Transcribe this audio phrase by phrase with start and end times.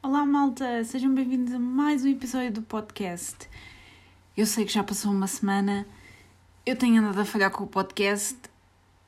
[0.00, 0.84] Olá, malta!
[0.84, 3.48] Sejam bem-vindos a mais um episódio do podcast.
[4.36, 5.84] Eu sei que já passou uma semana,
[6.64, 8.38] eu tenho andado a falhar com o podcast,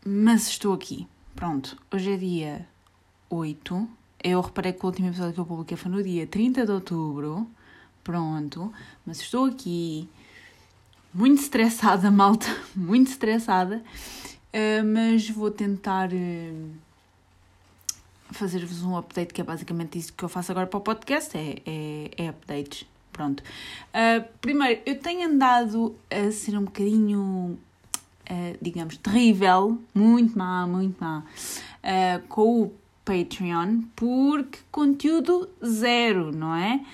[0.05, 1.07] mas estou aqui.
[1.37, 2.69] Pronto, hoje é dia
[3.31, 3.89] 8.
[4.25, 7.49] Eu reparei que o último episódio que eu publiquei foi no dia 30 de outubro.
[8.03, 8.73] Pronto,
[9.07, 10.09] mas estou aqui
[11.15, 13.81] muito estressada, malta, muito estressada,
[14.53, 16.11] uh, mas vou tentar.
[18.33, 21.63] Fazer-vos um update, que é basicamente isso que eu faço agora para o podcast, é,
[21.67, 22.87] é, é updates.
[23.13, 23.43] Pronto.
[23.43, 27.59] Uh, primeiro, eu tenho andado a ser um bocadinho,
[28.31, 32.73] uh, digamos, terrível, muito má, muito má, uh, com o
[33.05, 36.85] Patreon, porque conteúdo zero, não é?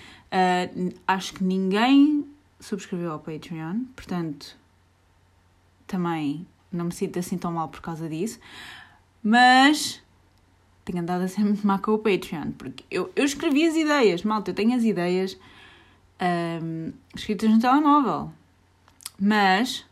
[1.06, 2.26] acho que ninguém
[2.60, 4.56] subscreveu ao Patreon, portanto,
[5.86, 8.38] também não me sinto assim tão mal por causa disso,
[9.22, 10.02] mas
[10.86, 14.22] tenho andado a ser muito má com o Patreon, porque eu, eu escrevi as ideias,
[14.22, 15.36] malta, eu tenho as ideias
[16.62, 18.32] um, escritas no telemóvel,
[19.20, 19.84] mas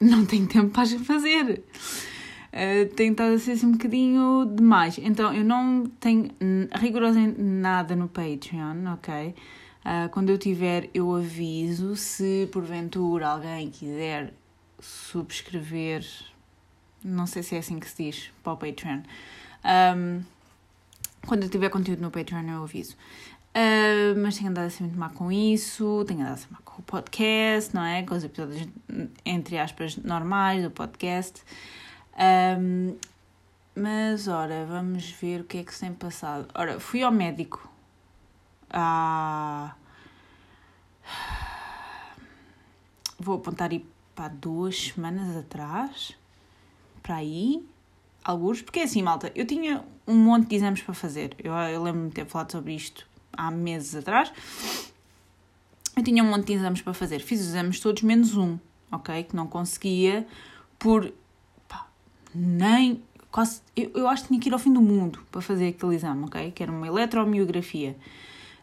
[0.00, 1.62] não tenho tempo para as fazer.
[2.52, 4.98] Uh, tenho estado a ser assim um bocadinho demais.
[4.98, 6.30] Então eu não tenho
[6.72, 9.34] rigorosamente nada no Patreon, ok?
[9.84, 11.96] Uh, quando eu tiver, eu aviso.
[11.96, 14.32] Se porventura alguém quiser
[14.78, 16.06] subscrever,
[17.02, 19.00] não sei se é assim que se diz, para o Patreon.
[19.64, 20.22] Um,
[21.26, 22.96] quando eu tiver conteúdo no Patreon, eu aviso.
[23.56, 26.84] Uh, mas tenho andado assim muito má com isso, tenho andado assim má com o
[26.84, 28.02] podcast, não é?
[28.02, 28.68] Com os episódios,
[29.24, 31.42] entre aspas, normais do podcast.
[32.58, 32.96] Um,
[33.76, 36.48] mas, ora, vamos ver o que é que se tem passado.
[36.54, 37.68] Ora, fui ao médico
[38.70, 39.74] há.
[43.18, 46.16] Vou apontar aí para duas semanas atrás,
[47.02, 47.64] para aí
[48.24, 51.36] alguns, porque é assim, malta, eu tinha um monte de exames para fazer.
[51.42, 54.32] Eu, eu lembro-me de ter falado sobre isto há meses atrás.
[55.96, 57.20] Eu tinha um monte de exames para fazer.
[57.20, 58.58] Fiz os exames todos menos um,
[58.90, 59.22] ok?
[59.24, 60.26] Que não conseguia
[60.78, 61.12] por.
[61.68, 61.86] Pá,
[62.34, 63.02] nem.
[63.30, 65.94] Quase, eu, eu acho que tinha que ir ao fim do mundo para fazer aquele
[65.94, 66.50] exame, ok?
[66.52, 67.96] Que era uma eletromiografia.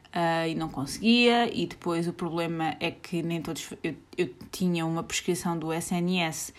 [0.08, 3.70] Uh, e não conseguia, e depois o problema é que nem todos.
[3.82, 6.54] Eu, eu tinha uma prescrição do SNS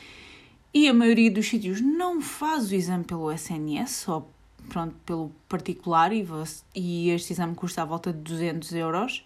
[0.75, 4.27] e a maioria dos sítios não faz o exame pelo SNS, só
[4.69, 6.27] pronto, pelo particular, e,
[6.75, 9.25] e este exame custa à volta de 200 euros.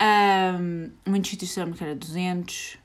[0.00, 2.78] Um, muitos sítios disseram que era 200,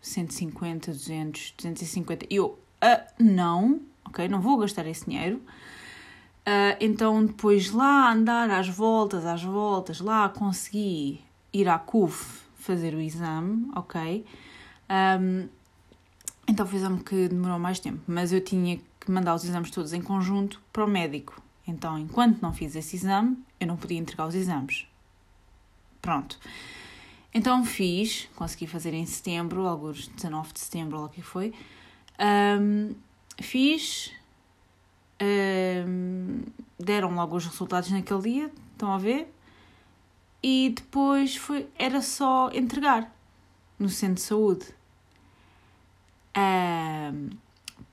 [0.00, 2.26] 150, 200, 250.
[2.30, 5.36] E eu, uh, não, ok, não vou gastar esse dinheiro.
[6.46, 11.20] Uh, então, depois lá andar às voltas, às voltas, lá consegui
[11.52, 14.24] ir à CUF fazer o exame, ok?
[14.88, 15.48] Um,
[16.48, 19.70] então foi um exame que demorou mais tempo, mas eu tinha que mandar os exames
[19.70, 21.42] todos em conjunto para o médico.
[21.66, 24.86] Então, enquanto não fiz esse exame, eu não podia entregar os exames.
[26.00, 26.38] Pronto.
[27.34, 31.52] Então fiz, consegui fazer em setembro, alguns 19 de setembro, ou o que foi.
[32.60, 32.94] Um,
[33.42, 34.12] fiz,
[35.20, 36.42] um,
[36.78, 39.30] deram logo os resultados naquele dia, estão a ver?
[40.42, 43.12] E depois foi, era só entregar
[43.78, 44.75] no centro de saúde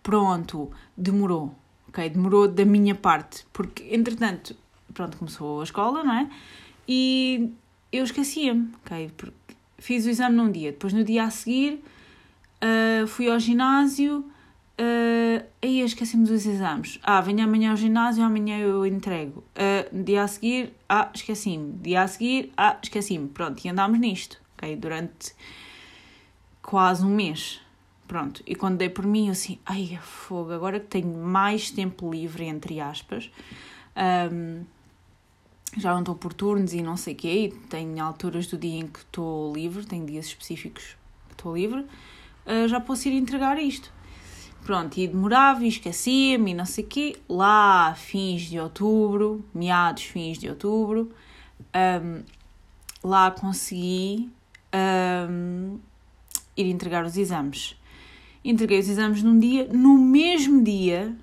[0.01, 1.55] pronto, demorou,
[1.87, 2.09] ok?
[2.09, 4.55] Demorou da minha parte, porque entretanto,
[4.93, 6.29] pronto, começou a escola, não é?
[6.87, 7.51] E
[7.91, 9.11] eu esquecia-me, ok?
[9.15, 11.81] Porque fiz o exame num dia, depois no dia a seguir
[12.63, 16.99] uh, fui ao ginásio, uh, aí esqueci-me dos exames.
[17.03, 19.43] Ah, venho amanhã ao ginásio, amanhã eu entrego.
[19.55, 21.73] Uh, dia a seguir, ah, esqueci-me.
[21.81, 23.27] Dia a seguir, ah, esqueci-me.
[23.27, 24.75] Pronto, e andámos nisto, ok?
[24.75, 25.35] Durante
[26.61, 27.61] quase um mês.
[28.07, 32.11] Pronto, e quando dei por mim, eu assim, ai, fogo, agora que tenho mais tempo
[32.11, 33.31] livre, entre aspas,
[34.31, 34.63] um,
[35.77, 38.87] já não estou por turnos e não sei o quê, tenho alturas do dia em
[38.87, 40.95] que estou livre, tenho dias específicos
[41.27, 41.79] que estou livre,
[42.45, 43.91] uh, já posso ir entregar isto.
[44.65, 47.17] Pronto, e demorava e esquecia-me e não sei o quê.
[47.27, 51.11] Lá, fins de outubro, meados, fins de outubro,
[51.75, 52.23] um,
[53.03, 54.29] lá consegui
[55.29, 55.79] um,
[56.55, 57.75] ir entregar os exames
[58.43, 61.15] entreguei os exames num dia, no mesmo dia,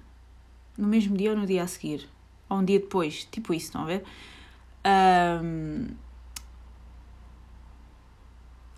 [0.77, 2.09] no mesmo dia ou no dia a seguir,
[2.49, 4.05] ou um dia depois, tipo isso, estão a ver?
[5.43, 5.89] Um,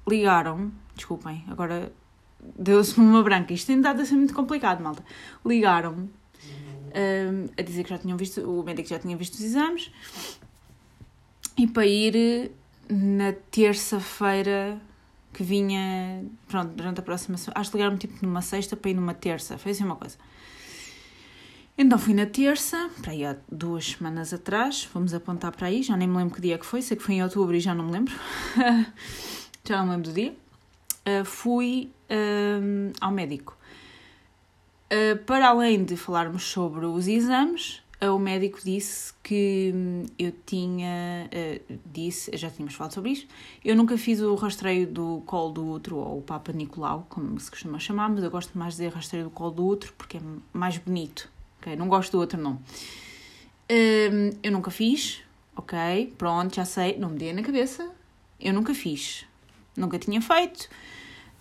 [0.07, 1.93] ligaram desculpem, agora
[2.59, 5.05] deu-se-me uma branca, isto tem dado a ser muito complicado, malta.
[5.45, 9.91] Ligaram-me um, a dizer que já tinham visto, o médico já tinha visto os exames
[11.57, 12.53] e para ir
[12.89, 14.81] na terça-feira
[15.33, 17.61] que vinha, pronto, durante a próxima semana.
[17.61, 20.17] Acho que ligaram-me tipo numa sexta para ir numa terça, foi assim uma coisa.
[21.77, 25.97] Então fui na terça, para aí há duas semanas atrás, vamos apontar para aí, já
[25.97, 27.87] nem me lembro que dia que foi, sei que foi em outubro e já não
[27.87, 28.15] me lembro,
[29.65, 30.37] já não me lembro do dia.
[31.05, 33.57] Uh, fui uh, ao médico.
[34.93, 41.29] Uh, para além de falarmos sobre os exames, o médico disse que hum, eu tinha.
[41.33, 43.29] Uh, disse, já tínhamos falado sobre isto,
[43.65, 47.51] eu nunca fiz o rastreio do colo do útero ou o Papa Nicolau, como se
[47.51, 50.21] costuma chamar, mas eu gosto mais de dizer rastreio do colo do útero porque é
[50.53, 51.29] mais bonito.
[51.61, 51.77] Okay?
[51.77, 52.59] Não gosto do outro, não.
[53.71, 55.23] Um, eu nunca fiz,
[55.55, 57.89] ok, pronto, já sei, não me dei na cabeça.
[58.41, 59.25] Eu nunca fiz,
[59.77, 60.69] nunca tinha feito.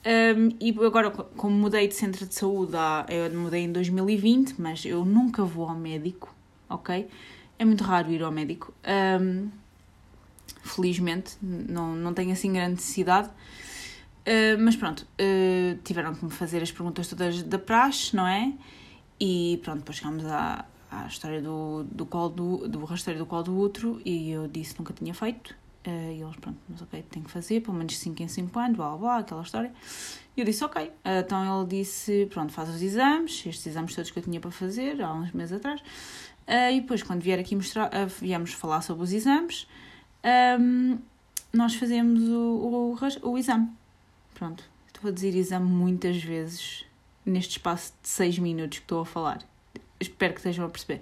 [0.05, 2.73] Um, e agora, como mudei de centro de saúde,
[3.09, 6.33] eu mudei em 2020, mas eu nunca vou ao médico
[6.73, 7.07] ok?
[7.59, 8.73] É muito raro ir ao médico.
[9.21, 9.49] Um,
[10.63, 13.29] felizmente, não, não tenho assim grande necessidade.
[14.21, 18.53] Uh, mas pronto, uh, tiveram que me fazer as perguntas todas da praxe, não é?
[19.19, 23.43] E pronto, depois chegámos à, à história do, do, colo do, do rastreio do colo
[23.43, 25.55] do útero e eu disse que nunca tinha feito.
[25.87, 28.77] Uh, e eles, pronto, mas ok, tem que fazer, pelo menos 5 em 5 anos,
[28.77, 29.73] blá blá blá, aquela história.
[30.37, 30.91] E eu disse, ok.
[31.03, 35.01] Então ele disse, pronto, faz os exames, estes exames todos que eu tinha para fazer
[35.01, 35.81] há uns meses atrás.
[36.51, 39.65] Uh, e depois, quando vier aqui mostrar, uh, viemos falar sobre os exames,
[40.59, 40.99] um,
[41.53, 43.69] nós fazemos o, o, o exame.
[44.33, 46.85] Pronto, estou a dizer exame muitas vezes
[47.25, 49.41] neste espaço de 6 minutos que estou a falar.
[49.97, 51.01] Espero que estejam a perceber.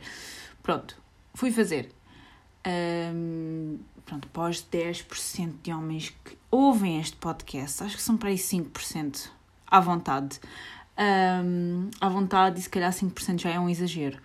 [0.62, 0.96] Pronto,
[1.34, 1.90] fui fazer.
[2.68, 8.36] Um, pronto, após 10% de homens que ouvem este podcast, acho que são para aí
[8.36, 9.32] 5%
[9.66, 10.40] à vontade.
[11.44, 14.20] Um, à vontade, e se calhar 5% já é um exagero.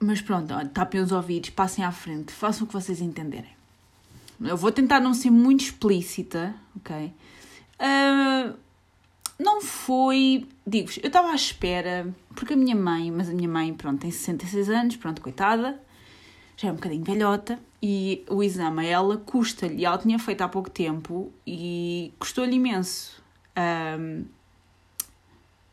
[0.00, 3.54] Mas pronto, tapem os ouvidos, passem à frente, façam o que vocês entenderem.
[4.40, 7.12] Eu vou tentar não ser muito explícita, ok?
[7.78, 8.54] Uh,
[9.38, 10.46] não foi.
[10.66, 14.10] Digo-vos, eu estava à espera, porque a minha mãe, mas a minha mãe, pronto, tem
[14.10, 15.80] 66 anos, pronto, coitada,
[16.56, 20.48] já é um bocadinho velhota, e o exame a ela custa-lhe, ela tinha feito há
[20.48, 23.22] pouco tempo, e custou-lhe imenso.
[23.56, 24.24] Um,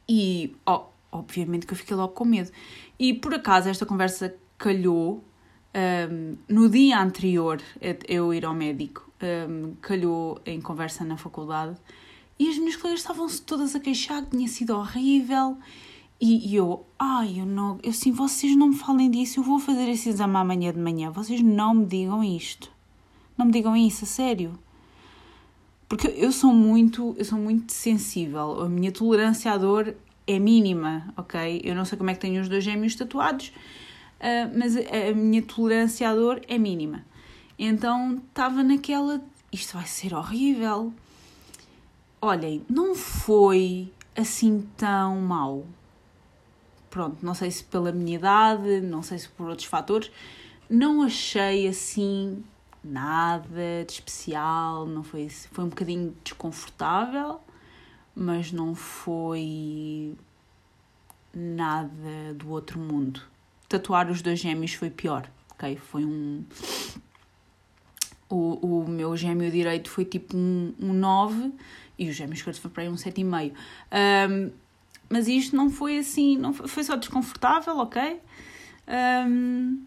[0.07, 2.51] e, oh, obviamente que eu fiquei logo com medo.
[3.01, 5.23] E por acaso esta conversa calhou
[5.73, 7.59] um, no dia anterior
[8.07, 9.11] eu ir ao médico,
[9.49, 11.75] um, calhou em conversa na faculdade
[12.37, 15.57] e as minhas colegas estavam-se todas a queixar que tinha sido horrível.
[16.19, 19.57] E, e eu, ai, eu não, eu sim, vocês não me falem disso, eu vou
[19.57, 22.71] fazer esse exame amanhã de manhã, vocês não me digam isto.
[23.35, 24.53] Não me digam isso, a sério.
[25.89, 29.95] Porque eu sou muito, eu sou muito sensível, a minha tolerância à dor
[30.27, 31.61] é mínima, ok?
[31.63, 33.47] Eu não sei como é que tenho os dois gêmeos tatuados,
[34.19, 37.05] uh, mas a, minha tolerância à dor é mínima.
[37.57, 39.21] Então estava naquela,
[39.51, 40.93] isto vai ser horrível.
[42.21, 45.65] Olhem, não foi assim tão mal.
[46.89, 50.11] Pronto, não sei se pela minha idade, não sei se por outros fatores,
[50.69, 52.43] não achei assim
[52.83, 57.39] nada de especial, não foi, foi um bocadinho desconfortável,
[58.15, 60.15] mas não foi
[61.33, 63.21] nada do outro mundo.
[63.69, 65.77] Tatuar os dois gêmeos foi pior, ok?
[65.77, 66.43] Foi um.
[68.29, 71.51] O, o meu gêmeo direito foi tipo um, um 9
[71.99, 73.53] e o gêmeo esquerdo foi para aí um 7,5.
[74.31, 74.51] Um,
[75.09, 78.21] mas isto não foi assim, não foi, foi só desconfortável, ok?
[79.27, 79.83] Um,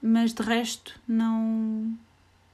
[0.00, 1.96] mas de resto não,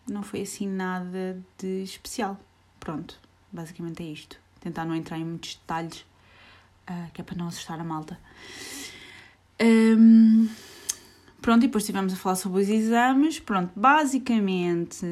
[0.08, 2.38] não foi assim nada de especial.
[2.80, 3.20] Pronto,
[3.52, 6.04] basicamente é isto tentar não entrar em muitos detalhes,
[6.88, 8.18] uh, que é para não assustar a malta.
[9.60, 10.48] Um,
[11.40, 13.40] pronto, e depois estivemos a falar sobre os exames.
[13.40, 15.04] Pronto, basicamente.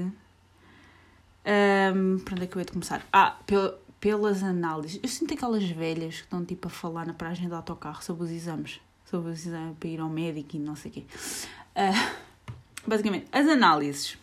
[1.45, 3.05] Um, para onde é que eu ia começar?
[3.13, 5.01] Ah, pel, pelas análises.
[5.03, 8.31] Eu sinto aquelas velhas que estão tipo a falar na paragem do autocarro sobre os
[8.31, 8.81] exames.
[9.05, 11.05] Sobre os exames para ir ao médico e não sei o quê.
[11.75, 12.17] Uh,
[12.87, 14.19] basicamente, as análises.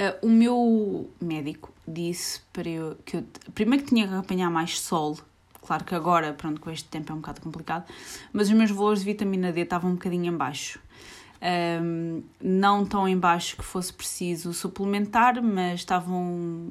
[0.00, 4.80] Uh, o meu médico disse para eu que eu primeiro que tinha que apanhar mais
[4.80, 5.18] sol.
[5.60, 7.84] Claro que agora, pronto, com este tempo é um bocado complicado,
[8.32, 10.80] mas os meus valores de vitamina D estavam um bocadinho em baixo.
[11.82, 16.70] Um, não tão em baixo que fosse preciso suplementar, mas estavam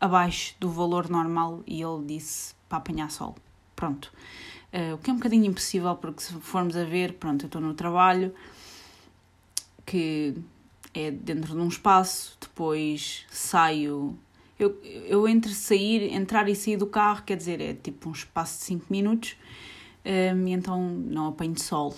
[0.00, 3.36] abaixo do valor normal e ele disse para apanhar sol.
[3.76, 4.10] Pronto.
[4.72, 7.60] Uh, o que é um bocadinho impossível, porque se formos a ver, pronto, eu estou
[7.60, 8.34] no trabalho,
[9.84, 10.34] que
[10.94, 14.18] é dentro de um espaço, depois saio
[14.62, 18.58] eu, eu entre sair, entrar e sair do carro, quer dizer, é tipo um espaço
[18.58, 19.36] de 5 minutos,
[20.04, 21.94] um, e então não apanho sol,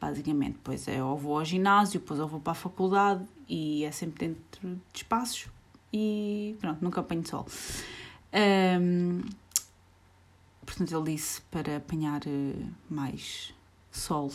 [0.00, 0.54] basicamente.
[0.54, 4.28] Depois é, ou vou ao ginásio, depois eu vou para a faculdade e é sempre
[4.28, 5.46] dentro de espaços
[5.92, 7.46] e pronto, nunca apanho sol.
[8.80, 9.20] Um,
[10.64, 13.54] portanto, ele disse para apanhar uh, mais
[13.90, 14.32] sol.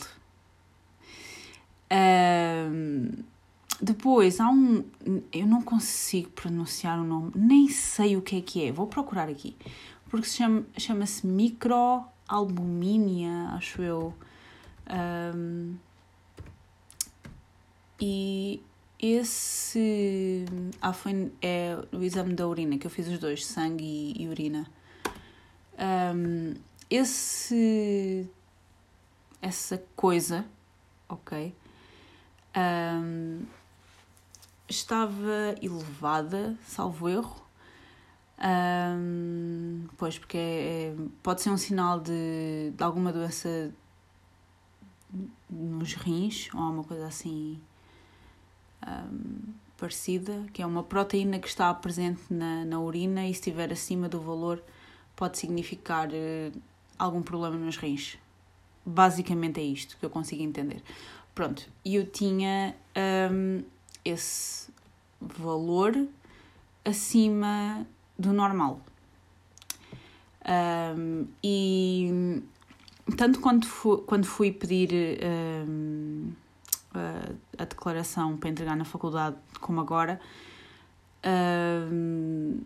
[1.90, 3.10] Um,
[3.80, 4.82] depois há um.
[5.32, 8.72] Eu não consigo pronunciar o nome, nem sei o que é que é.
[8.72, 9.56] Vou procurar aqui.
[10.08, 14.12] Porque se chama, chama-se microalbumínia, acho eu.
[15.34, 15.76] Um,
[18.00, 18.62] e
[18.98, 20.44] esse.
[20.80, 24.28] Ah, foi é o exame da urina, que eu fiz os dois, sangue e, e
[24.28, 24.66] urina.
[25.78, 26.54] Um,
[26.90, 28.28] esse.
[29.40, 30.44] Essa coisa,
[31.08, 31.54] ok?
[32.56, 33.46] Um,
[34.68, 37.48] estava elevada, salvo erro.
[38.40, 43.72] Um, pois, porque é, é, pode ser um sinal de, de alguma doença
[45.50, 47.58] nos rins ou uma coisa assim
[48.86, 53.72] um, parecida, que é uma proteína que está presente na, na urina e se estiver
[53.72, 54.62] acima do valor
[55.16, 56.62] pode significar uh,
[56.96, 58.18] algum problema nos rins.
[58.86, 60.82] Basicamente é isto que eu consigo entender.
[61.34, 62.74] Pronto, eu tinha
[63.32, 63.64] um,
[64.08, 64.70] esse
[65.20, 66.06] valor
[66.84, 67.86] acima
[68.18, 68.80] do normal.
[70.96, 72.42] Um, e
[73.16, 74.90] tanto quando fui, quando fui pedir
[75.68, 76.32] um,
[76.94, 80.20] a, a, declaração para entregar na faculdade, como agora,
[81.92, 82.60] um,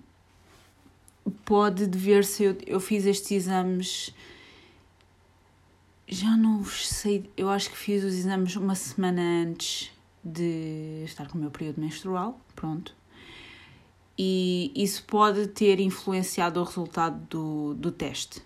[1.45, 2.45] pode dever-se.
[2.45, 4.15] Eu, eu fiz estes exames.
[6.07, 9.91] Já não sei, eu acho que fiz os exames uma semana antes
[10.25, 12.95] de estar com o meu período menstrual, pronto.
[14.19, 18.43] E isso pode ter influenciado o resultado do, do teste.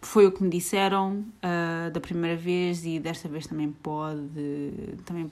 [0.00, 4.20] Foi o que me disseram uh, da primeira vez e desta vez também pode.
[5.04, 5.30] Também,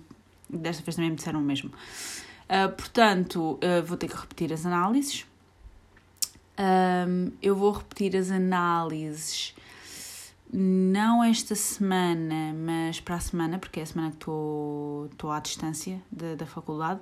[0.49, 1.71] desta vez também me disseram o mesmo.
[1.71, 5.27] Uh, portanto, uh, vou ter que repetir as análises.
[6.59, 9.55] Um, eu vou repetir as análises
[10.53, 16.01] não esta semana, mas para a semana, porque é a semana que estou à distância
[16.11, 17.01] da, da faculdade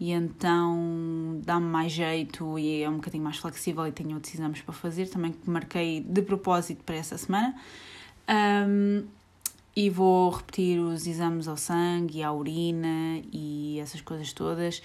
[0.00, 4.62] e então dá-me mais jeito e é um bocadinho mais flexível e tenho outros exames
[4.62, 7.54] para fazer, também que marquei de propósito para essa semana.
[8.66, 9.04] Um,
[9.76, 14.82] e vou repetir os exames ao sangue e à urina e essas coisas todas.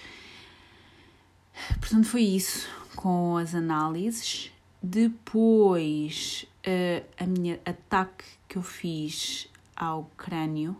[1.80, 4.52] Portanto, foi isso com as análises.
[4.88, 10.76] Depois, uh, a minha ataque que eu fiz ao crânio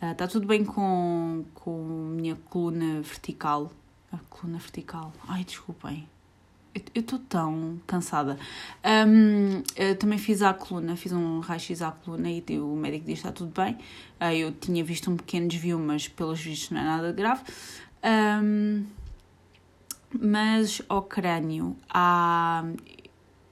[0.00, 1.80] está uh, tudo bem com, com
[2.12, 3.72] a minha coluna vertical.
[4.12, 5.12] A coluna vertical.
[5.26, 6.08] Ai, desculpem.
[6.94, 8.38] Eu estou tão cansada.
[8.84, 9.62] Um,
[9.98, 13.32] também fiz a coluna, fiz um raio-x à coluna e o médico disse que está
[13.32, 13.74] tudo bem.
[14.20, 17.42] Uh, eu tinha visto um pequeno desvio, mas pelos vistos não é nada grave.
[18.04, 18.86] Um,
[20.20, 22.64] mas ao crânio há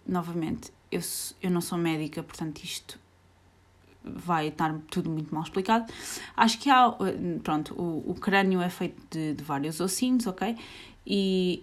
[0.07, 1.01] novamente, eu,
[1.43, 2.99] eu não sou médica, portanto isto
[4.05, 5.93] vai estar tudo muito mal explicado.
[6.37, 6.93] Acho que há,
[7.43, 10.57] pronto, o, o crânio é feito de, de vários ossinhos, ok?
[11.07, 11.63] E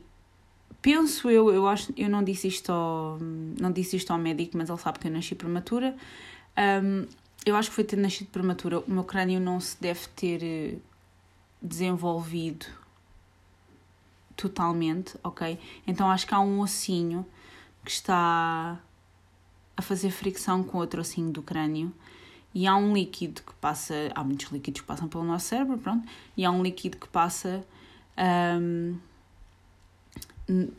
[0.81, 4.69] penso eu, eu acho, eu não disse isto ao, não disse isto ao médico, mas
[4.69, 5.95] ele sabe que eu nasci prematura.
[6.57, 7.05] Um,
[7.45, 8.79] eu acho que foi ter nascido prematura.
[8.79, 10.77] O meu crânio não se deve ter eh,
[11.61, 12.65] desenvolvido
[14.35, 15.57] totalmente, ok?
[15.87, 17.25] Então acho que há um ossinho
[17.83, 18.79] que está
[19.75, 21.93] a fazer fricção com outro ossinho do crânio
[22.53, 26.07] e há um líquido que passa, há muitos líquidos que passam pelo nosso cérebro, pronto,
[26.35, 27.63] e há um líquido que passa
[28.57, 28.97] um,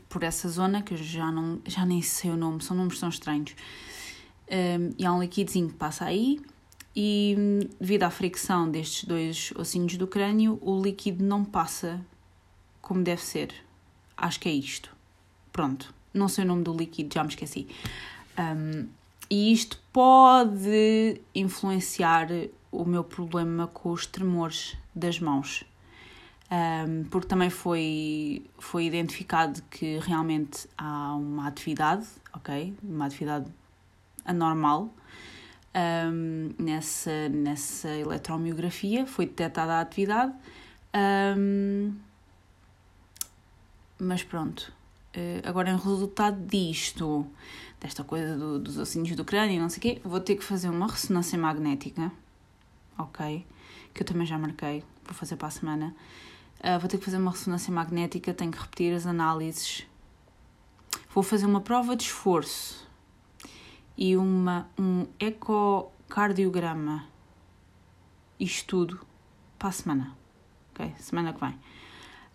[0.09, 3.09] por essa zona que eu já, não, já nem sei o nome, são nomes tão
[3.09, 3.55] estranhos.
[4.51, 6.41] Um, e há um líquidozinho que passa aí
[6.93, 7.35] e
[7.79, 12.05] devido à fricção destes dois ossinhos do crânio, o líquido não passa
[12.81, 13.53] como deve ser.
[14.17, 14.93] Acho que é isto.
[15.53, 17.67] Pronto não sei o nome do líquido, já me esqueci.
[18.37, 18.87] Um,
[19.29, 22.27] e isto pode influenciar
[22.71, 25.63] o meu problema com os tremores das mãos.
[26.51, 32.73] Um, porque também foi, foi identificado que realmente há uma atividade, ok?
[32.83, 33.45] Uma atividade
[34.25, 34.93] anormal
[35.73, 40.33] um, nessa, nessa eletromiografia, foi detectada a atividade.
[41.37, 41.95] Um,
[43.99, 44.73] mas pronto,
[45.43, 47.27] agora, em resultado disto,
[47.79, 50.69] desta coisa do, dos ossinhos do crânio, não sei o quê, vou ter que fazer
[50.69, 52.11] uma ressonância magnética,
[52.97, 53.45] ok?
[53.93, 55.95] Que eu também já marquei, vou fazer para a semana.
[56.59, 59.85] Uh, vou ter que fazer uma ressonância magnética, tenho que repetir as análises.
[61.13, 62.87] Vou fazer uma prova de esforço
[63.97, 67.05] e uma, um ecocardiograma.
[68.39, 69.01] Isto tudo
[69.59, 70.17] para a semana,
[70.71, 70.93] ok?
[70.97, 71.59] Semana que vem.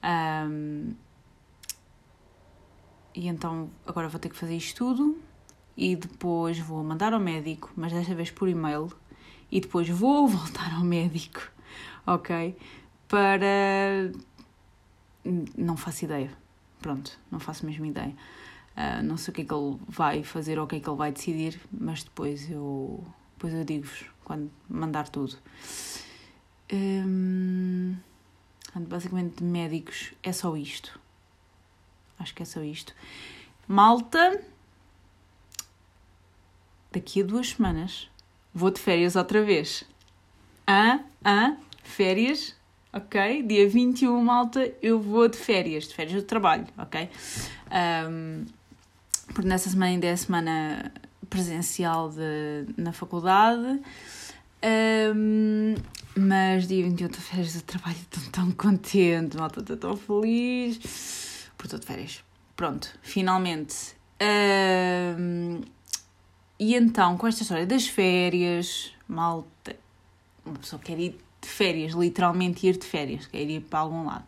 [0.04, 0.94] Um,
[3.16, 5.18] e então agora vou ter que fazer isto tudo
[5.74, 8.92] e depois vou mandar ao médico, mas desta vez por e-mail,
[9.50, 11.40] e depois vou voltar ao médico,
[12.06, 12.56] ok?
[13.08, 14.12] Para.
[15.56, 16.30] Não faço ideia.
[16.80, 18.14] Pronto, não faço mesmo ideia.
[18.76, 20.88] Uh, não sei o que é que ele vai fazer ou o que é que
[20.88, 23.02] ele vai decidir, mas depois eu,
[23.34, 25.36] depois eu digo-vos quando mandar tudo.
[26.72, 27.96] Um,
[28.74, 31.00] basicamente, de médicos é só isto.
[32.18, 32.94] Acho que é só isto.
[33.68, 34.40] Malta,
[36.92, 38.08] daqui a duas semanas
[38.54, 39.84] vou de férias outra vez.
[40.66, 42.56] Ah, ah, férias,
[42.92, 43.42] ok?
[43.42, 47.08] Dia 21, malta, eu vou de férias, de férias do trabalho, ok?
[48.08, 48.46] Um,
[49.26, 50.92] porque nessa semana ainda é a semana
[51.28, 53.80] presencial de, na faculdade.
[55.14, 55.74] Um,
[56.16, 61.25] mas dia 28 de férias do trabalho estou tão contente, malta, estou tão feliz
[61.66, 62.24] estou de férias.
[62.56, 63.94] Pronto, finalmente.
[66.58, 69.76] E então, com esta história das férias, malta,
[70.44, 74.24] uma pessoa quer ir de férias, literalmente ir de férias, quer ir para algum lado.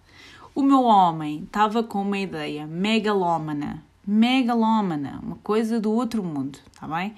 [0.54, 6.86] O meu homem estava com uma ideia megalómana, megalómana, uma coisa do outro mundo, está
[6.86, 7.14] bem?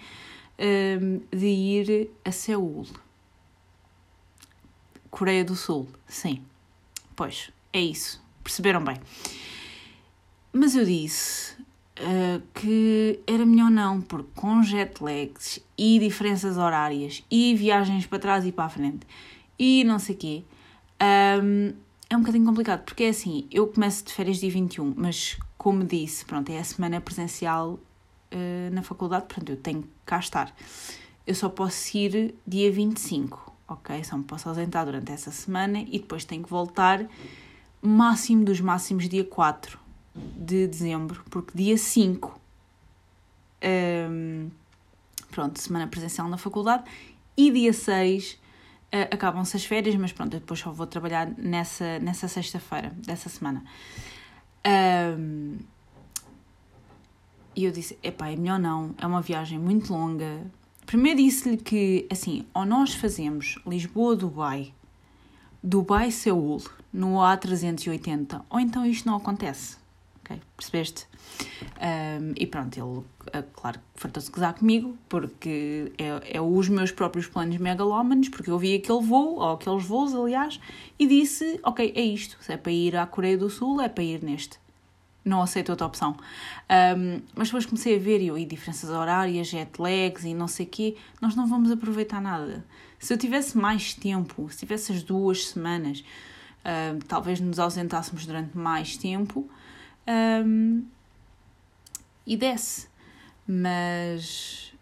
[1.32, 2.86] De ir a Seul.
[5.10, 6.44] Coreia do Sul, sim.
[7.16, 8.22] Pois, é isso.
[8.44, 8.96] Perceberam bem.
[10.52, 11.54] Mas eu disse
[12.00, 18.18] uh, que era melhor não, porque com jet lags e diferenças horárias e viagens para
[18.18, 19.06] trás e para a frente
[19.58, 20.44] e não sei o quê,
[21.42, 21.72] um,
[22.08, 25.84] é um bocadinho complicado, porque é assim, eu começo de férias dia 21, mas como
[25.84, 27.74] disse, pronto, é a semana presencial
[28.32, 30.54] uh, na faculdade, portanto eu tenho que cá estar.
[31.26, 34.02] Eu só posso ir dia 25, ok?
[34.02, 37.06] Só me posso ausentar durante essa semana e depois tenho que voltar
[37.82, 39.78] máximo dos máximos dia 4
[40.36, 42.40] de dezembro, porque dia 5,
[44.10, 44.50] um,
[45.30, 46.84] pronto, semana presencial na faculdade,
[47.36, 48.36] e dia 6 uh,
[48.92, 53.64] eh, acabam-se as férias, mas pronto, depois só vou trabalhar nessa, nessa sexta-feira dessa semana.
[54.66, 55.58] Um,
[57.56, 60.44] e eu disse: epá, é melhor não, é uma viagem muito longa.
[60.86, 64.74] Primeiro disse-lhe que, assim, ou nós fazemos Lisboa-Dubai,
[65.62, 69.79] Dubai-Seul, no A380, ou então isto não acontece
[70.56, 71.06] Percebeste?
[71.80, 77.26] Um, e pronto, ele, ah, claro, fartou-se gozar comigo, porque é, é os meus próprios
[77.26, 80.60] planos megalómanos, porque eu vi aquele voo, ou aqueles voos, aliás,
[80.98, 82.36] e disse: Ok, é isto.
[82.40, 84.58] Se é para ir à Coreia do Sul, é para ir neste.
[85.24, 86.16] Não aceito outra opção.
[86.96, 90.64] Um, mas depois comecei a ver, eu, e diferenças horárias, jet lags e não sei
[90.64, 92.64] o quê, nós não vamos aproveitar nada.
[92.98, 96.02] Se eu tivesse mais tempo, se tivesse as duas semanas,
[97.06, 99.48] talvez nos ausentássemos durante mais tempo,
[100.10, 100.84] um,
[102.26, 102.88] e desce.
[103.46, 104.72] Mas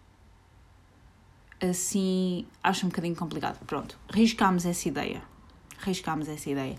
[1.60, 3.58] assim acho um bocadinho complicado.
[3.66, 5.22] Pronto, riscámos essa ideia.
[5.78, 6.76] Riscámos essa ideia.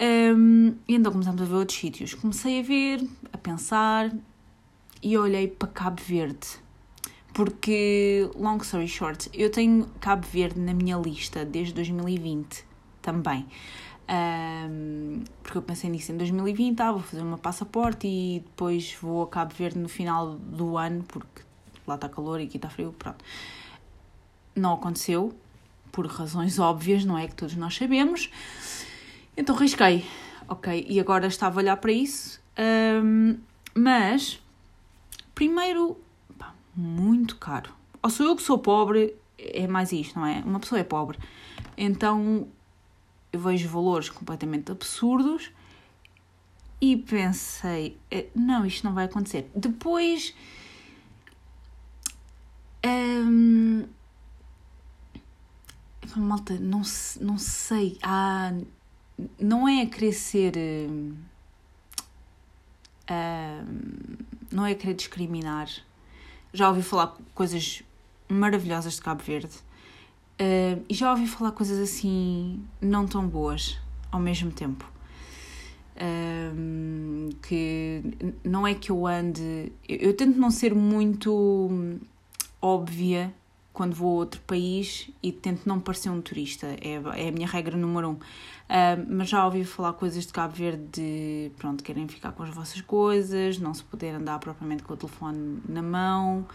[0.00, 2.14] Um, e então começamos a ver outros sítios.
[2.14, 4.12] Comecei a ver, a pensar
[5.02, 6.62] e olhei para Cabo Verde.
[7.34, 12.64] Porque, long story short, eu tenho Cabo Verde na minha lista desde 2020
[13.00, 13.46] também.
[14.12, 19.22] Um, porque eu pensei nisso em 2020, ah, vou fazer uma passaporte e depois vou
[19.22, 21.42] a Cabo Verde no final do ano, porque
[21.86, 23.24] lá está calor e aqui está frio, pronto.
[24.54, 25.34] Não aconteceu,
[25.90, 28.30] por razões óbvias, não é que todos nós sabemos.
[29.34, 30.04] Então risquei,
[30.46, 32.38] ok, e agora estava a olhar para isso,
[33.02, 33.38] um,
[33.74, 34.42] mas,
[35.34, 35.96] primeiro,
[36.38, 37.72] pá, muito caro.
[38.02, 40.42] Ou sou eu que sou pobre, é mais isto, não é?
[40.44, 41.18] Uma pessoa é pobre,
[41.78, 42.46] então
[43.32, 45.50] eu vejo valores completamente absurdos
[46.80, 49.50] e pensei, eh, não, isto não vai acontecer.
[49.54, 50.34] Depois.
[52.84, 53.84] Hum,
[56.16, 56.82] malta, não,
[57.20, 57.98] não sei.
[58.02, 58.52] Ah,
[59.40, 60.54] não é a querer ser.
[60.58, 61.14] Hum,
[64.50, 65.68] não é a querer discriminar.
[66.52, 67.82] Já ouvi falar coisas
[68.28, 69.56] maravilhosas de Cabo Verde
[70.40, 73.78] Uh, e já ouvi falar coisas assim não tão boas
[74.10, 74.90] ao mesmo tempo.
[75.94, 78.02] Uh, que
[78.42, 79.72] não é que eu ande.
[79.88, 81.98] Eu, eu, tento não ser muito
[82.60, 83.32] óbvia
[83.72, 87.46] quando vou a outro país e tento não parecer um turista, é, é a minha
[87.46, 88.14] regra número um.
[88.14, 92.50] Uh, mas já ouvi falar coisas de Cabo Verde de pronto, querem ficar com as
[92.50, 96.46] vossas coisas, não se poder andar propriamente com o telefone na mão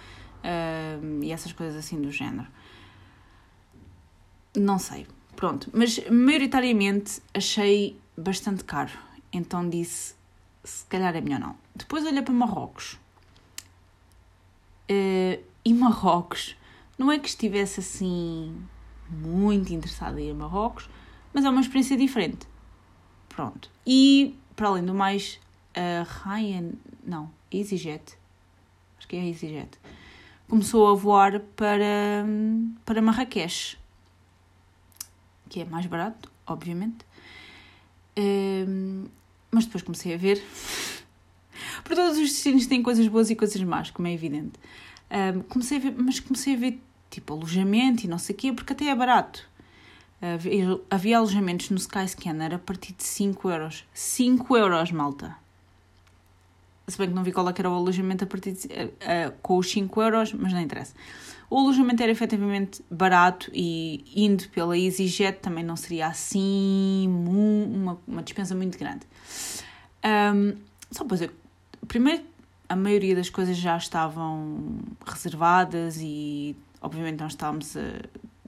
[1.22, 2.48] e essas coisas assim do género.
[4.58, 5.70] Não sei, pronto.
[5.72, 8.92] Mas maioritariamente achei bastante caro.
[9.32, 10.16] Então disse,
[10.64, 11.56] se calhar é melhor não.
[11.76, 12.94] Depois olhei para Marrocos.
[14.90, 16.56] Uh, e Marrocos,
[16.98, 18.56] não é que estivesse assim
[19.10, 20.90] muito interessada em ir a Marrocos,
[21.34, 22.48] mas é uma experiência diferente.
[23.30, 23.70] Pronto.
[23.86, 25.40] E, para além do mais,
[25.76, 26.72] a Ryan,
[27.06, 28.18] não, EasyJet,
[28.98, 29.78] acho que é a EasyJet,
[30.48, 32.26] começou a voar para,
[32.84, 33.78] para Marrakech,
[35.48, 37.06] que é mais barato, obviamente.
[38.18, 39.06] Um,
[39.52, 40.42] mas depois comecei a ver.
[41.84, 44.60] Por todos os destinos têm coisas boas e coisas más, como é evidente.
[45.10, 48.54] Um, comecei a ver, mas comecei a ver tipo alojamento e não sei o quê,
[48.54, 49.48] porque até é barato.
[50.90, 53.86] Havia, alojamentos no Skyscanner a partir de 5 euros.
[53.94, 55.38] 5 euros, malta.
[56.88, 59.32] Se bem que não vi qual é era o alojamento a partir de, uh, uh,
[59.42, 60.94] com os 5 euros, mas não interessa.
[61.50, 68.22] O alojamento era efetivamente barato e indo pela EasyJet também não seria assim uma, uma
[68.22, 69.06] dispensa muito grande.
[70.06, 70.58] Um,
[70.92, 71.32] só para dizer,
[71.88, 72.24] primeiro,
[72.68, 77.82] a maioria das coisas já estavam reservadas e, obviamente, nós estávamos a,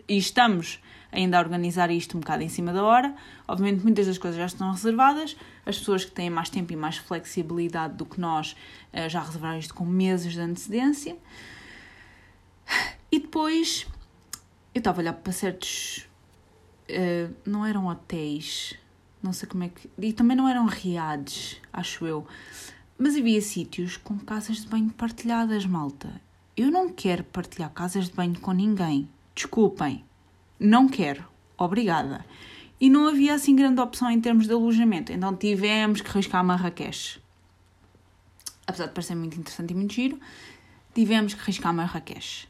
[0.07, 0.81] e estamos
[1.11, 3.15] ainda a organizar isto um bocado em cima da hora.
[3.47, 5.37] Obviamente, muitas das coisas já estão reservadas.
[5.65, 8.55] As pessoas que têm mais tempo e mais flexibilidade do que nós
[8.91, 11.15] eh, já reservaram isto com meses de antecedência.
[13.11, 13.87] E depois
[14.73, 16.07] eu estava a olhar para certos.
[16.89, 18.75] Uh, não eram hotéis,
[19.21, 19.89] não sei como é que.
[19.97, 22.25] E também não eram riades, acho eu.
[22.97, 26.21] Mas havia sítios com casas de banho partilhadas, malta.
[26.55, 29.07] Eu não quero partilhar casas de banho com ninguém.
[29.33, 30.03] Desculpem.
[30.59, 31.25] Não quero.
[31.57, 32.25] Obrigada.
[32.81, 35.13] E não havia assim grande opção em termos de alojamento.
[35.13, 37.21] Então tivemos que riscar Marrakech.
[38.67, 40.19] Apesar de parecer muito interessante e muito giro,
[40.93, 42.48] tivemos que riscar Marrakech.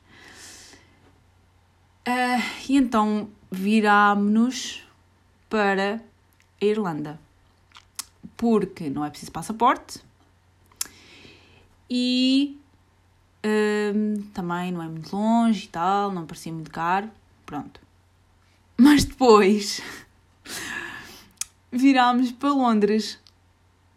[2.09, 4.83] Uh, e então virámos-nos
[5.47, 6.01] para
[6.59, 7.19] a Irlanda.
[8.35, 9.99] Porque não é preciso passaporte
[11.87, 12.57] e
[13.45, 17.11] uh, também não é muito longe e tal, não parecia muito caro.
[17.45, 17.79] Pronto.
[18.75, 19.79] Mas depois
[21.71, 23.19] virámos para Londres.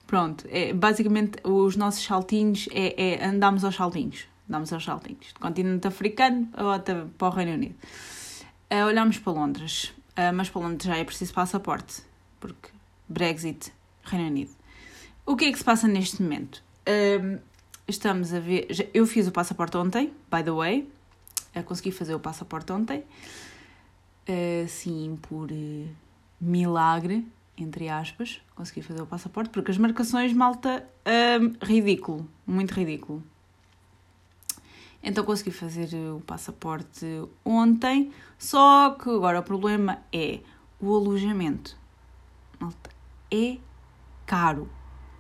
[0.07, 5.33] Pronto, é, basicamente os nossos saltinhos é, é andámos aos saltinhos damos aos saltinhos.
[5.33, 6.49] Do continente africano
[7.19, 7.75] para o Reino Unido.
[8.71, 12.03] Uh, olhámos para Londres, uh, mas para Londres já é preciso passaporte,
[12.39, 12.69] porque
[13.09, 13.73] Brexit,
[14.05, 14.51] Reino Unido.
[15.27, 16.63] O que é que se passa neste momento?
[16.89, 17.41] Uh,
[17.89, 18.91] estamos a ver.
[18.95, 20.89] Eu fiz o passaporte ontem, by the way.
[21.65, 23.05] consegui fazer o passaporte ontem.
[24.69, 25.49] sim, por
[26.41, 30.87] milagre, entre aspas, consegui fazer o passaporte, porque as marcações, malta,
[31.63, 33.23] ridículo, muito ridículo.
[35.03, 37.07] Então consegui fazer o passaporte
[37.45, 40.41] ontem, só que agora o problema é
[40.81, 41.77] o alojamento.
[43.31, 43.59] É
[44.27, 44.71] caro.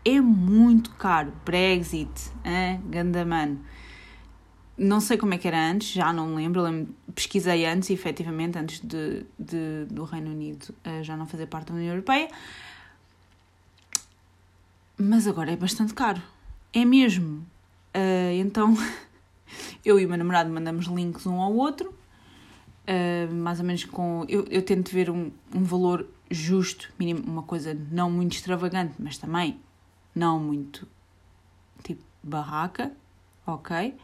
[0.05, 1.33] É muito caro.
[1.45, 2.81] Brexit, hein?
[2.89, 3.61] Gandamano.
[4.77, 6.63] Não sei como é que era antes, já não me lembro.
[6.63, 11.69] lembro pesquisei antes, efetivamente, antes de, de, do Reino Unido uh, já não fazer parte
[11.69, 12.29] da União Europeia.
[14.97, 16.23] Mas agora é bastante caro.
[16.73, 17.47] É mesmo.
[17.95, 18.75] Uh, então.
[19.85, 24.25] Eu e o meu namorado mandamos links um ao outro, uh, mais ou menos com.
[24.29, 29.19] Eu, eu tento ver um, um valor justo, mínimo, uma coisa não muito extravagante, mas
[29.19, 29.61] também
[30.15, 30.87] não muito
[31.83, 32.93] tipo barraca,
[33.47, 33.95] ok?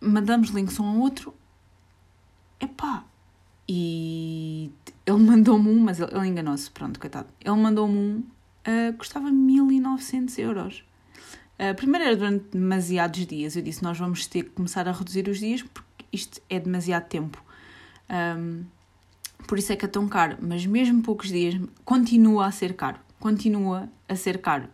[0.00, 1.34] Mandamos links um ao outro,
[2.60, 3.04] epá,
[3.68, 4.70] e
[5.04, 7.28] ele mandou-me um, mas ele, ele enganou-se, pronto, coitado.
[7.40, 10.84] Ele mandou-me um, uh, custava 1900 euros.
[11.76, 13.56] Primeiro era durante demasiados dias.
[13.56, 17.08] Eu disse: Nós vamos ter que começar a reduzir os dias porque isto é demasiado
[17.08, 17.42] tempo.
[18.10, 18.64] Um,
[19.46, 20.36] por isso é que é tão caro.
[20.40, 22.98] Mas mesmo poucos dias continua a ser caro.
[23.18, 24.68] Continua a ser caro.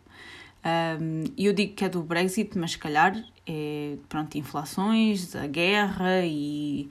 [0.65, 3.17] Um, eu digo que é do Brexit, mas se calhar
[3.47, 6.89] é pronto, inflações, a guerra e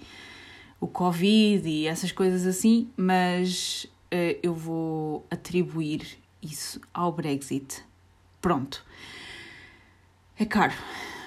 [0.79, 7.83] o Covid e essas coisas assim, mas uh, eu vou atribuir isso ao Brexit.
[8.41, 8.83] Pronto.
[10.41, 10.73] É caro,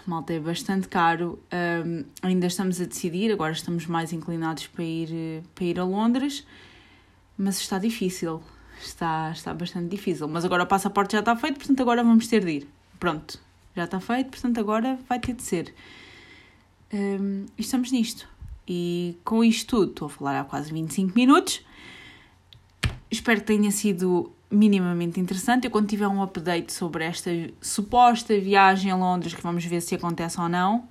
[0.04, 1.38] malta, é bastante caro.
[1.86, 6.44] Um, ainda estamos a decidir, agora estamos mais inclinados para ir, para ir a Londres,
[7.38, 8.42] mas está difícil.
[8.76, 10.26] Está, está bastante difícil.
[10.26, 12.68] Mas agora o passaporte já está feito, portanto agora vamos ter de ir.
[12.98, 13.38] Pronto,
[13.76, 15.72] já está feito, portanto agora vai ter de ser.
[16.92, 18.28] Um, estamos nisto.
[18.66, 21.64] E com isto tudo, estou a falar há quase 25 minutos.
[23.08, 25.64] Espero que tenha sido minimamente interessante.
[25.64, 29.94] Eu, quando tiver um update sobre esta suposta viagem a Londres, que vamos ver se
[29.94, 30.88] acontece ou não,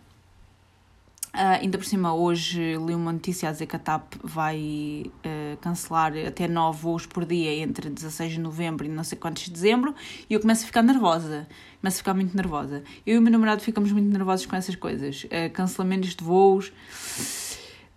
[1.34, 5.58] Uh, ainda por cima, hoje li uma notícia a dizer que a TAP vai uh,
[5.58, 9.50] cancelar até 9 voos por dia entre 16 de novembro e não sei quantos de
[9.50, 9.96] dezembro
[10.30, 11.48] e eu começo a ficar nervosa.
[11.82, 12.84] Começo a ficar muito nervosa.
[13.04, 15.24] Eu e o meu namorado ficamos muito nervosos com essas coisas.
[15.24, 16.72] Uh, cancelamentos de voos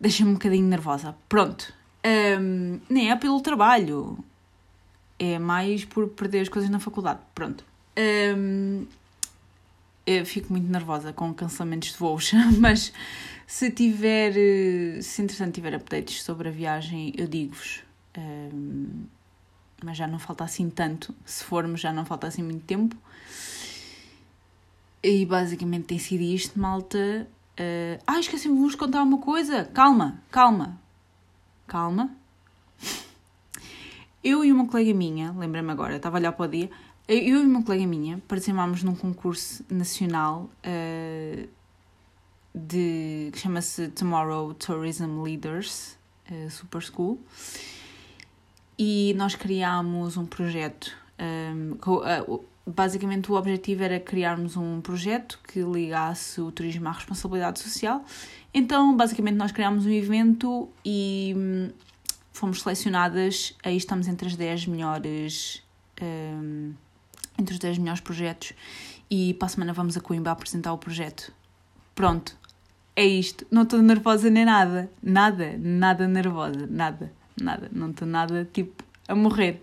[0.00, 1.14] deixa-me um bocadinho nervosa.
[1.29, 1.74] Pronto.
[2.40, 4.16] Um, nem é pelo trabalho.
[5.18, 7.20] É mais por perder as coisas na faculdade.
[7.35, 7.64] Pronto.
[7.98, 8.87] Um,
[10.07, 12.92] eu fico muito nervosa com cancelamentos de voos, mas
[13.46, 14.33] se tiver,
[15.02, 17.83] se entretanto tiver updates sobre a viagem, eu digo-vos.
[18.16, 19.05] Um,
[19.85, 21.14] mas já não falta assim tanto.
[21.24, 22.96] Se formos, já não falta assim muito tempo.
[25.02, 27.29] E basicamente tem sido isto, malta.
[27.59, 29.64] Uh, ah, esqueci-me de vos contar uma coisa.
[29.66, 30.81] Calma, calma,
[31.66, 32.11] calma.
[34.26, 36.68] Eu e uma colega minha, lembrei-me agora, estava a olhar para o dia,
[37.06, 41.48] eu e uma colega minha participámos num concurso nacional uh,
[42.52, 45.96] de, que chama-se Tomorrow Tourism Leaders
[46.28, 47.20] uh, Super School
[48.76, 50.90] e nós criámos um projeto.
[51.20, 57.60] Um, uh, basicamente, o objetivo era criarmos um projeto que ligasse o turismo à responsabilidade
[57.60, 58.04] social.
[58.52, 61.70] Então, basicamente, nós criámos um evento e um,
[62.37, 63.55] fomos selecionadas.
[63.62, 65.62] Aí estamos entre as 10 melhores.
[66.01, 66.75] Um,
[67.38, 68.53] entre os 10 melhores projetos
[69.11, 71.33] e para a semana vamos a Coimbra apresentar o projeto.
[71.94, 72.37] Pronto,
[72.94, 73.46] é isto.
[73.51, 74.90] Não estou nervosa nem nada.
[75.03, 76.66] Nada, nada nervosa.
[76.68, 77.70] Nada, nada.
[77.72, 79.62] Não estou nada tipo a morrer.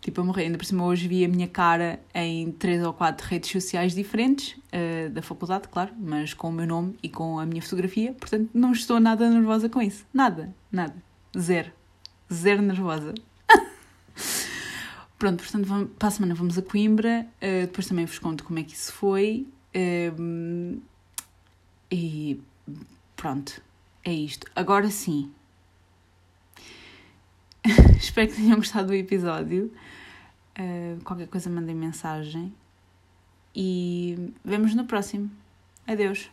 [0.00, 0.44] Tipo a morrer.
[0.44, 4.56] Ainda por cima hoje vi a minha cara em três ou quatro redes sociais diferentes,
[4.72, 8.12] uh, da faculdade, claro, mas com o meu nome e com a minha fotografia.
[8.12, 10.04] Portanto, não estou nada nervosa com isso.
[10.12, 10.94] Nada, nada.
[11.38, 11.72] Zero.
[12.32, 13.14] Zero nervosa.
[15.18, 18.58] Pronto, portanto, vamos, para a semana vamos a Coimbra, uh, depois também vos conto como
[18.58, 19.46] é que isso foi.
[19.74, 20.80] Uh,
[21.90, 22.40] e
[23.14, 23.62] pronto,
[24.02, 24.50] é isto.
[24.56, 25.30] Agora sim.
[27.96, 29.72] Espero que tenham gostado do episódio.
[30.58, 32.52] Uh, qualquer coisa mandem mensagem.
[33.54, 35.30] E vemos no próximo.
[35.86, 36.30] Adeus.